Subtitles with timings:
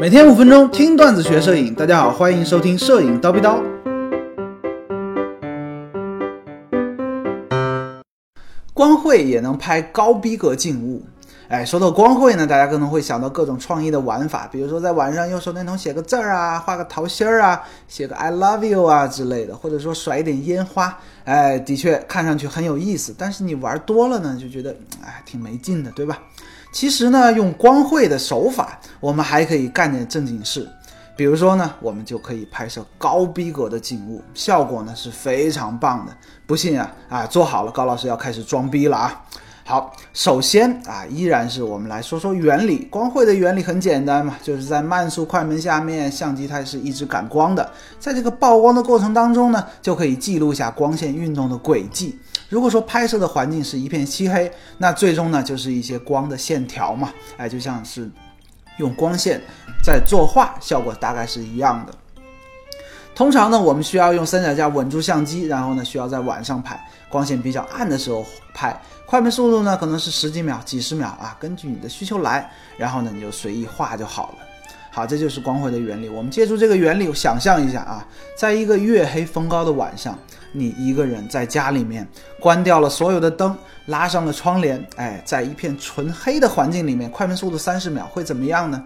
[0.00, 3.62] 每天五分钟听段子学摄影，大家好，欢迎收听摄影叨逼叨。
[8.72, 11.02] 光绘也能拍高逼格静物。
[11.48, 20.98] 哎，说到光绘呢，大家可能会想到各种创意的玩法，比如说在晚上用手电筒写个字儿啊，画个桃心儿啊，写个 I love you 啊之类的，或者说甩一点烟花。
[21.24, 24.74] 哎，的确看上去很有意思，但是你玩多了呢，就觉得
[25.04, 26.18] 哎挺没劲的，对吧？
[26.72, 30.68] 其实呢，用光绘的手法，我们还可以干点正经事。
[31.14, 36.16] 比如说呢，我们就可以拍摄高逼格的景物，效果呢是非常棒的。
[36.46, 39.22] 不信啊，啊，做好了，高老师要开始装逼了啊！
[39.64, 42.88] 好，首先啊，依然是我们来说说原理。
[42.90, 47.70] 光绘的原理很简单嘛，就是在慢速快门下面，相机它是一直感光的，
[48.00, 52.18] 在这个曝光的过程当中呢，就可以记录下光线运动的轨迹。
[52.48, 58.10] 如果说拍摄的环境是一片漆黑，那最终呢就是一些光的线条嘛，哎，就像是
[58.78, 59.40] 用光线
[59.84, 61.94] 在作画，效果大概是一样的。
[63.14, 74.34] 通常呢，我们需要用三脚架稳住相机，然后呢，需要在晚上拍，光线比较暗的时候拍，快门速度呢可能是十几秒、几十秒啊，根据你的需求来，然后呢你就随意画就好了。
[74.90, 76.08] 好，这就是光绘的原理。
[76.08, 78.06] 我们借助这个原理，想象一下啊，
[78.36, 80.18] 在一个月黑风高的晚上，
[80.52, 82.06] 你一个人在家里面，
[82.40, 83.56] 关掉了所有的灯，
[83.86, 88.84] 拉上了窗帘，哎，在一片纯黑的环境里面，快门速度三十秒会怎么样呢？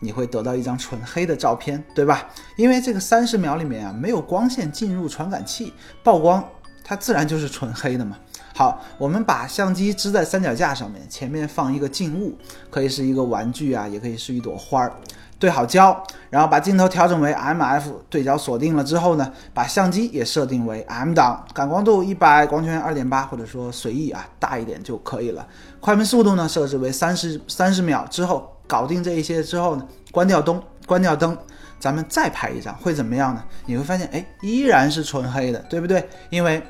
[0.00, 2.26] 你会得到一张纯黑的照片，对吧？
[2.56, 6.42] 因为这个三十秒里面啊，没有光线进入传感器曝光，
[6.82, 8.16] 它自然就是纯黑的嘛。
[8.54, 12.36] 好，我们把相机支在三脚架上面，前面放一个静物，
[12.70, 14.92] 可以是一个玩具啊，也可以是一朵花儿。
[15.38, 25.46] 对好焦，然后把镜头调整为 M F，对焦锁定了之后呢，把相机也设定为 M 档，感光度一百，光圈二点八，或者说随意啊，大一点就可以了。
[25.80, 28.50] 快门速度呢设置为三十三十秒之后。
[28.70, 31.36] 搞定这一些之后呢，关掉灯，关掉灯，
[31.80, 33.42] 咱们再拍一张会怎么样呢？
[33.66, 36.08] 你会发现，哎，依然是纯黑的，对不对？
[36.28, 36.62] 因为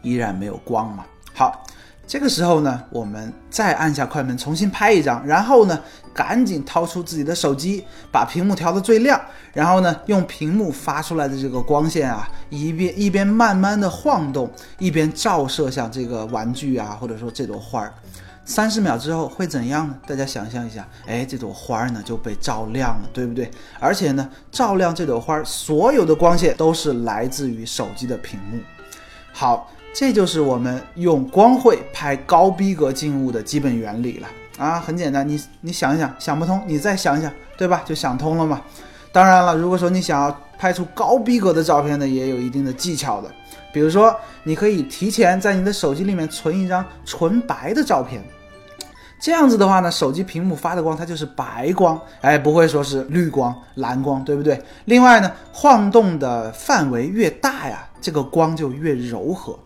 [0.00, 1.04] 依然没有光嘛。
[1.34, 1.66] 好，
[2.06, 5.80] 这个时候呢，我们再按下快门重新拍一张，然后呢，
[6.12, 9.20] 赶紧掏出自己的手机，把屏幕调到最亮，
[9.52, 17.92] 然后呢，用屏幕发出来的这个光线啊，一边一边慢慢的晃动，一边照射向这个玩具啊，或者说这朵花儿。
[18.44, 19.96] 三十秒之后会怎样呢？
[20.06, 23.50] 大家想象一下，哎，这朵花儿呢就被照亮了，对不对？
[23.80, 28.58] 而且呢，照亮这朵花儿，所有的光线都是来自于手机的屏幕。
[29.32, 34.28] 好，这就是我们用光绘拍高逼格静物的基本原理了
[34.58, 37.82] 啊，很简单，你你想一想，想不通，你再想一想，对吧？
[37.86, 38.60] 就想通了嘛。
[39.10, 43.30] 当然了，如果说你想要拍出高逼格的照片呢，也有一定的技巧的。
[43.74, 48.22] 比如说，你可以提前在你的手机里面存一张纯白的照片，
[49.20, 54.62] 这样子的话呢，手机屏幕发的光它就是白光，哎，不会说是绿光、蓝光，对不对？
[54.84, 59.58] 另外呢，晃动的范围越大呀，这个光就越柔和，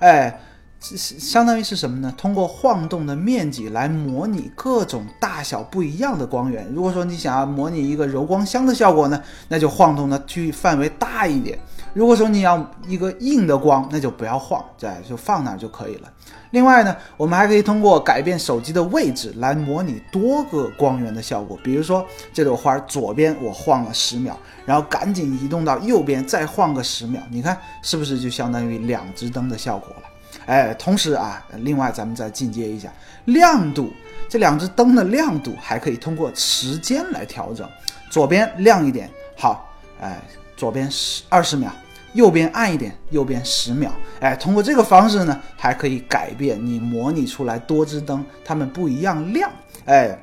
[0.00, 0.40] 哎。
[0.84, 2.12] 相当于是什么呢？
[2.18, 6.66] 通过晃动的面积来模拟各种大小不一样的光源。
[6.74, 11.56] 如果说你想要模拟一个柔光箱的效果呢，那就晃动的区域范围大一点。
[11.94, 16.08] 如果说你要一个硬的光，那就不要晃，对，就放那儿就可以了。
[16.50, 21.58] 另外呢，我们还可以通过改变手机的位置来模拟多个光源的效果。
[21.62, 30.02] 比如说这朵花左边我晃了十秒，然后赶紧移动到右边再晃个十秒，你看是不是就相当于两只灯的效果了？
[30.46, 32.92] 哎，同时啊，另外咱们再进阶一下
[33.26, 33.92] 亮度，
[34.28, 37.68] 这两只灯的亮度还可以通过时间来调整，
[38.10, 39.70] 左边亮一点，好，
[40.00, 40.20] 哎，
[40.62, 41.68] 左边十二十秒，
[42.12, 43.90] 右边暗一点，右边十秒，
[44.20, 49.50] 哎，通过这个方式呢，还可以改变你模拟出来多支灯它们不一样亮，
[49.86, 50.16] 哎，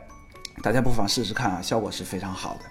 [0.63, 2.61] 大家不妨试试看啊，效果是非常好的。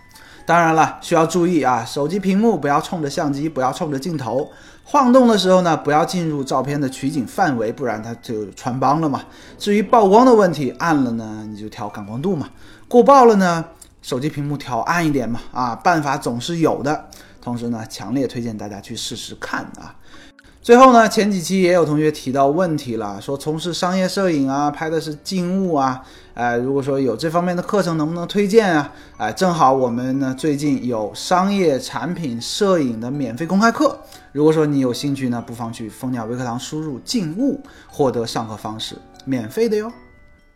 [0.47, 4.51] 当然了，需要注意啊，手机屏幕不要冲着相机，不要冲着镜头。
[4.83, 9.21] 晃动的时候呢，不要进入照片的取景范围，不然它就穿帮了嘛。
[9.59, 12.47] 至于曝光的问题，暗了呢，你就调感光度嘛；
[12.89, 13.63] 过曝了呢，
[14.09, 15.39] 手机屏幕调暗一点嘛。
[15.53, 17.11] 啊，办法总是有的。
[17.43, 19.95] 同时呢，强烈推荐大家去试试看啊。
[20.63, 26.03] 最后呢，前几期也有同学提到问题了，说从事商业摄影啊，拍的是静物啊，
[26.33, 28.91] 哎，如果说有这方面的课程，能不能推荐啊？
[29.19, 33.99] 哎，正好我们呢最近有商业产品摄影的免费公开课，
[34.33, 38.97] 如果说你有兴趣呢，不妨去蜂鸟微课堂输入静物，获得上课方式，
[39.27, 39.93] 免费的哟。